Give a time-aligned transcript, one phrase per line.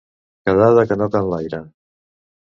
[0.49, 1.59] Quedar de canoca enlaire.